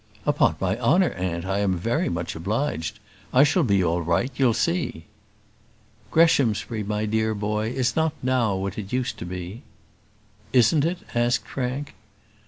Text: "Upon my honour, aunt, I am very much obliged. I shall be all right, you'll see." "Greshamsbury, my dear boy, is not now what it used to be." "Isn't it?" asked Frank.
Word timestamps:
"Upon 0.25 0.55
my 0.59 0.79
honour, 0.79 1.11
aunt, 1.11 1.45
I 1.45 1.59
am 1.59 1.75
very 1.77 2.09
much 2.09 2.35
obliged. 2.35 2.97
I 3.31 3.43
shall 3.43 3.61
be 3.61 3.83
all 3.83 4.01
right, 4.01 4.31
you'll 4.35 4.55
see." 4.55 5.05
"Greshamsbury, 6.09 6.81
my 6.83 7.05
dear 7.05 7.35
boy, 7.35 7.67
is 7.69 7.95
not 7.95 8.13
now 8.23 8.55
what 8.55 8.79
it 8.79 8.91
used 8.91 9.19
to 9.19 9.25
be." 9.27 9.61
"Isn't 10.53 10.85
it?" 10.85 10.97
asked 11.13 11.45
Frank. 11.47 11.93